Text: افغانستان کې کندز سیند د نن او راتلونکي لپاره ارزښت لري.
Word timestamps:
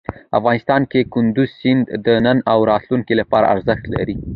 افغانستان 0.39 0.81
کې 0.91 0.99
کندز 1.13 1.49
سیند 1.59 1.81
د 2.05 2.07
نن 2.25 2.37
او 2.51 2.59
راتلونکي 2.71 3.13
لپاره 3.21 3.45
ارزښت 3.53 3.85
لري. 3.95 4.15